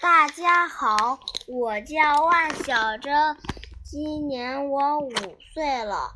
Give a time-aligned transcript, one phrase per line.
[0.00, 3.36] 大家好，我叫万小珍，
[3.82, 5.10] 今年我五
[5.52, 6.12] 岁了。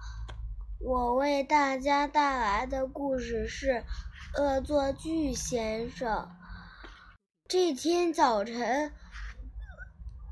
[0.78, 3.84] 我为大家带来的故事是
[4.40, 6.16] 《恶作剧先生》。
[7.48, 8.92] 这天早晨，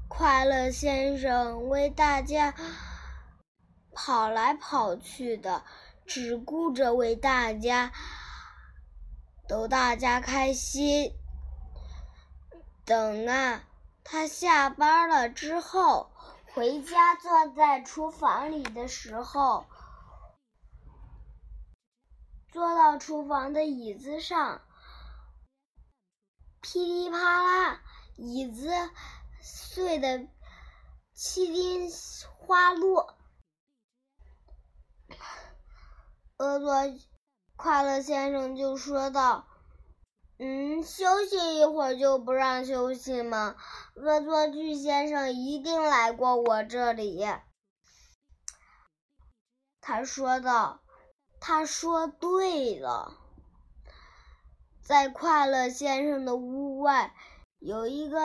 [0.07, 2.55] 快乐先生为大家
[3.93, 5.65] 跑来跑去的，
[6.07, 7.91] 只顾着为大家
[9.49, 11.17] 逗大家开心。
[12.85, 13.63] 等啊，
[14.03, 16.11] 他下班了之后，
[16.53, 19.67] 回家坐在厨房里的时候，
[22.51, 24.61] 坐到厨房的椅子上，
[26.61, 27.81] 噼里啪啦，
[28.17, 28.71] 椅子
[29.41, 30.27] 碎的
[31.15, 31.89] 七零
[32.39, 33.17] 花落。
[36.39, 36.75] 恶作
[37.55, 39.47] 快乐先生就说道。
[40.43, 43.57] 嗯，休息一会儿就不让休息吗？
[43.95, 47.23] 恶作剧先生一定来过我这里。
[49.83, 50.81] 他说道
[51.41, 53.13] ：“他说对了，
[54.83, 57.15] 在快乐先生的屋外
[57.59, 58.19] 有一个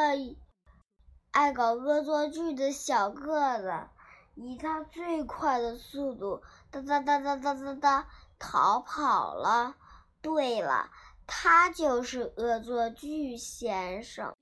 [1.32, 3.90] 爱搞恶作剧的小个子，
[4.36, 6.42] 以他最快的速度，
[6.72, 8.08] 哒哒哒哒哒哒哒
[8.40, 9.76] 逃跑了。
[10.22, 10.90] 对了。”
[11.28, 14.36] 他就是恶作剧先生。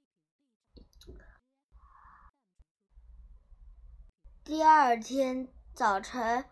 [4.44, 6.46] 第二天早晨，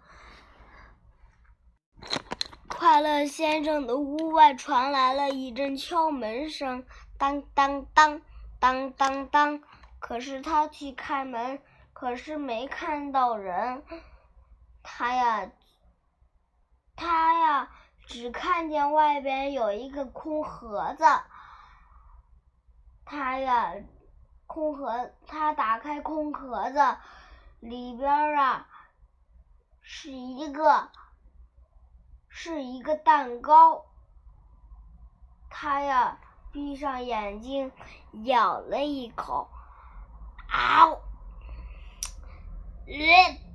[2.70, 6.86] 快乐先生的屋外传来了一阵敲门声，
[7.18, 8.22] 当当当，
[8.60, 9.62] 当当当。
[10.00, 13.84] 可是他去开门，可是没看到人。
[14.82, 15.52] 他呀，
[16.96, 17.70] 他呀。
[18.12, 21.06] 只看见外边有一个空盒子，
[23.06, 23.74] 他呀，
[24.48, 26.98] 空盒，他打开空盒子，
[27.62, 28.68] 里边啊，
[29.80, 30.90] 是一个，
[32.28, 33.86] 是一个蛋糕。
[35.50, 36.18] 他呀，
[36.52, 37.72] 闭上眼睛，
[38.26, 39.50] 咬了一口，
[40.50, 41.00] 嗷，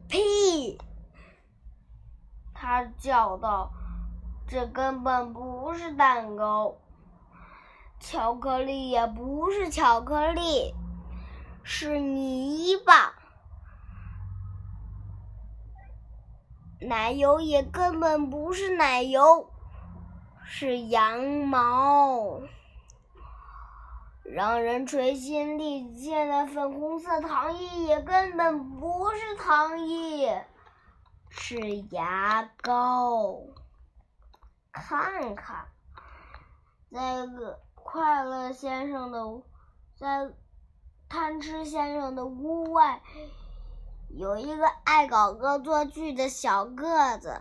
[0.09, 0.79] 屁！
[2.55, 3.71] 他叫道。
[4.49, 6.77] 这根本不是蛋糕，
[7.99, 10.73] 巧克力也不是巧克力，
[11.65, 13.15] 是泥巴。
[16.81, 19.51] 奶油也根本不是奶油，
[20.45, 22.41] 是羊毛。
[24.23, 30.29] 让人垂涎力见的粉红色糖衣也根本不是糖衣，
[31.31, 31.59] 是
[31.91, 33.39] 牙膏。
[34.77, 35.67] 看看，
[36.93, 39.19] 在个快乐先生的，
[39.97, 40.31] 在
[41.09, 43.01] 贪吃先生的屋外，
[44.11, 47.41] 有一个爱搞恶作剧的小个子，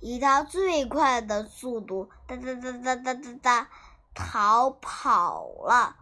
[0.00, 3.68] 以他最快的速度，哒哒哒哒哒哒哒，
[4.14, 5.96] 逃跑了。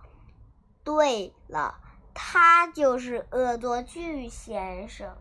[0.85, 1.81] 对了，
[2.15, 5.17] 他就是恶作剧先生。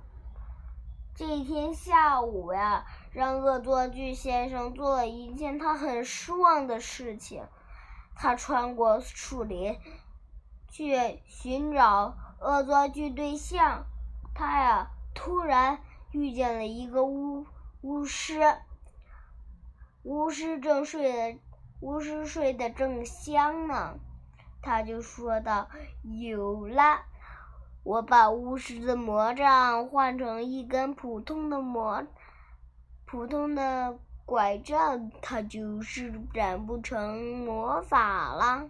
[1.16, 2.86] 这天下午呀。
[3.12, 7.44] 让恶作剧先生做了一件他很失望的事情。
[8.16, 9.78] 他穿过树林，
[10.70, 13.86] 去寻找恶作剧对象。
[14.34, 15.80] 他呀，突然
[16.12, 17.46] 遇见了一个巫
[17.82, 18.56] 巫师。
[20.04, 21.40] 巫师正睡的，
[21.82, 24.00] 巫师睡得正香呢。
[24.62, 25.70] 他就说道
[26.04, 27.02] ：“有了，
[27.84, 32.04] 我把巫师的魔杖换成一根普通的魔。”
[33.10, 38.68] 普通的拐杖，它就施展不成魔法了。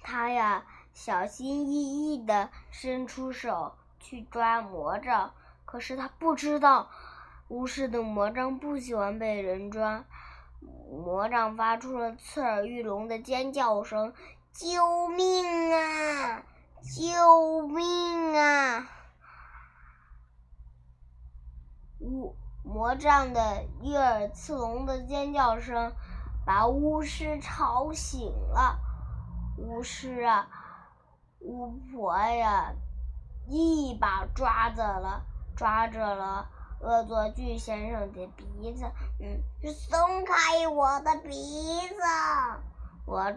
[0.00, 5.34] 他呀，小心翼翼的伸出手去抓魔杖，
[5.64, 6.88] 可是他不知道，
[7.48, 10.04] 巫师的魔杖不喜欢被人抓。
[10.88, 14.14] 魔杖发出了刺耳欲聋的尖叫声
[14.54, 16.44] ：“救命啊！
[16.80, 18.88] 救命啊！”
[22.00, 22.36] 巫
[22.74, 25.92] 魔杖的悦耳刺聋的尖叫声，
[26.44, 28.80] 把巫师吵醒了。
[29.56, 30.48] 巫师啊，
[31.38, 32.72] 巫婆呀，
[33.46, 35.22] 一把抓着了，
[35.54, 36.48] 抓着了
[36.80, 38.90] 恶作剧先生的鼻子。
[39.20, 39.40] 嗯，
[39.72, 42.02] 松开我的鼻子！
[43.06, 43.32] 我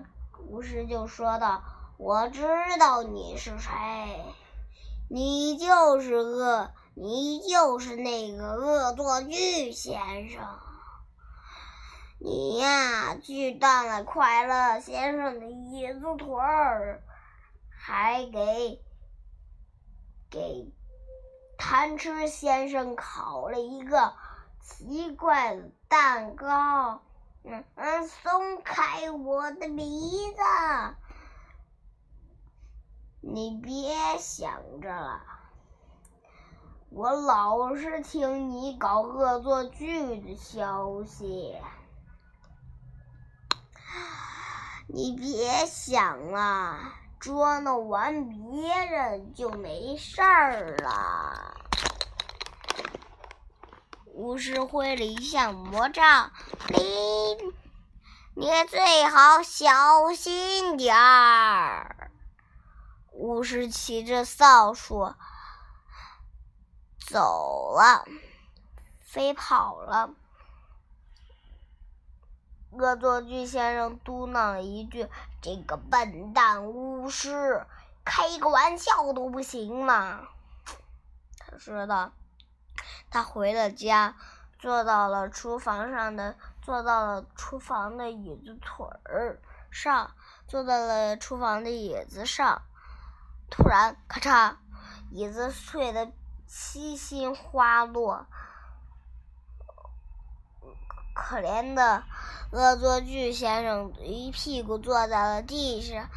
[0.48, 1.62] 巫师就说道
[1.98, 2.42] ：“我知
[2.80, 3.70] 道你是谁，
[5.08, 10.44] 你就是恶。”你就是那个恶作剧先生，
[12.18, 17.04] 你呀，锯断了快乐先生的椅子腿儿，
[17.70, 18.82] 还给
[20.32, 20.74] 给
[21.60, 24.16] 贪吃先生烤了一个
[24.60, 27.04] 奇怪的蛋糕。
[27.44, 30.42] 嗯嗯，松开我的鼻子！
[33.22, 35.22] 你别想着了，
[36.98, 41.56] 我老是听你搞恶作剧的消息。
[44.88, 46.80] 你别想了，
[47.20, 51.54] 捉弄完别人就没事儿了。
[54.16, 56.32] 巫师挥了一下魔杖，
[56.70, 57.38] 你
[58.34, 62.10] 你最好小心点儿。
[63.12, 65.16] 巫师骑着扫帚
[67.10, 68.04] 走了，
[69.00, 70.10] 飞跑了。
[72.72, 75.08] 恶作剧先生嘟囔了一句
[75.42, 77.66] ：“这个笨蛋巫师，
[78.04, 80.28] 开个玩笑都不行吗？”
[81.40, 82.12] 他说道。
[83.10, 84.18] 他回了家，
[84.60, 89.40] 坐到了厨房上的，坐到了厨房的椅子腿儿
[89.72, 90.12] 上，
[90.46, 92.64] 坐到了厨房的椅子上。
[93.50, 94.58] 突然，咔嚓，
[95.10, 96.12] 椅子碎的
[96.48, 98.26] 七星花落。
[101.14, 102.04] 可怜的
[102.52, 106.08] 恶作剧先生一屁股坐在了地上，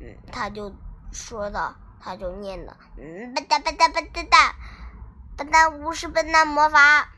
[0.00, 0.74] 嗯，他就
[1.12, 4.54] 说道，他就念叨，嗯，笨蛋，笨蛋，笨蛋蛋，
[5.36, 7.08] 笨蛋巫师，笨蛋魔法。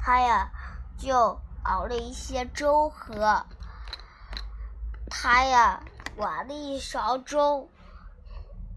[0.00, 0.50] 他呀，
[0.96, 3.44] 就熬了一些粥喝。
[5.10, 5.82] 他呀，
[6.16, 7.68] 挖了一勺粥，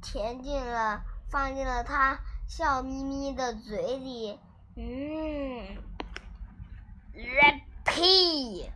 [0.02, 4.38] 填进了，放进了他笑眯眯的嘴里，
[4.75, 5.81] 嗯。
[7.83, 8.69] 屁！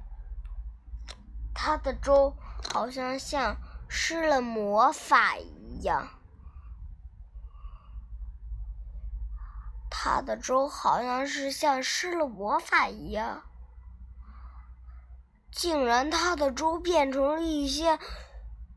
[1.54, 2.36] 他的粥
[2.72, 3.58] 好像像
[3.88, 6.10] 施了魔法一样，
[9.90, 13.44] 他的粥好像是像施了魔法一样，
[15.52, 17.98] 竟然他的粥变成了一些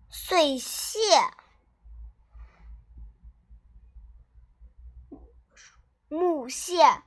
[0.08, 0.98] 碎屑，
[6.08, 7.02] 木屑，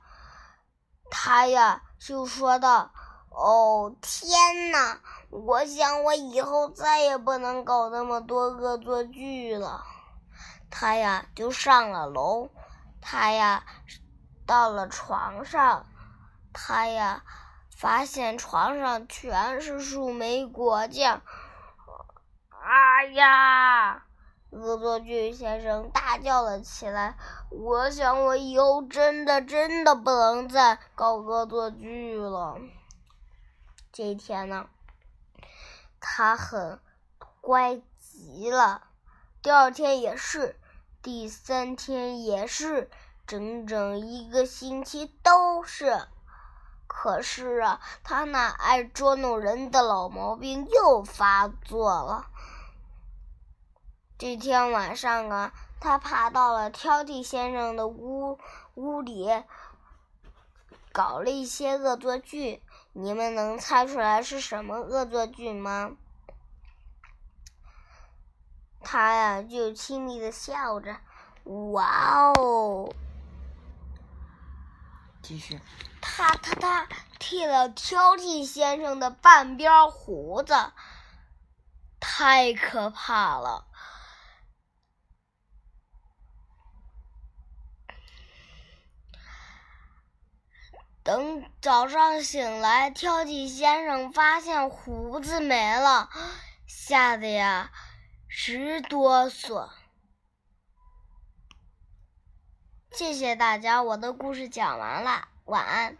[1.10, 1.82] 他呀。
[2.04, 2.90] 就说道
[3.30, 5.00] ：“哦，天哪！
[5.30, 9.84] 我想我以后再也不能搞那么多恶作剧了。”
[10.68, 12.50] 他呀，就上了楼。
[13.00, 13.64] 他呀，
[14.46, 15.86] 到了床上。
[16.52, 17.22] 他呀，
[17.76, 21.22] 发现床上全是树莓果酱。
[22.50, 24.04] 哎呀！
[24.52, 27.16] 恶作剧先生大叫了起来
[27.48, 32.58] ：“我想，我以后真的真的不能再搞恶作剧了。”
[33.90, 34.66] 这一天呢，
[36.00, 36.78] 他很
[37.40, 38.82] 乖极了。
[39.40, 40.60] 第二天也是，
[41.00, 42.90] 第三天也是，
[43.26, 46.08] 整整一个星期都是。
[46.86, 52.26] 可是啊，他那爱捉弄人的老毛病又发作了。
[54.22, 58.38] 这天晚上啊，他爬到了挑剔先生的屋
[58.74, 59.28] 屋里，
[60.92, 62.62] 搞了一些恶作剧。
[62.92, 65.96] 你们能猜出来是什么恶作剧吗？
[68.80, 70.98] 他呀，就亲昵的笑着，
[71.72, 72.94] 哇哦！
[75.20, 75.60] 继续。
[76.00, 76.86] 他他他
[77.18, 80.54] 剃了挑剔先生的半边胡子，
[81.98, 83.66] 太可怕了。
[91.12, 96.08] 等早上醒来，挑剔先生发现胡子没了，
[96.66, 97.70] 吓得呀
[98.30, 99.68] 直哆嗦。
[102.92, 105.98] 谢谢大家，我的故事讲完了，晚安。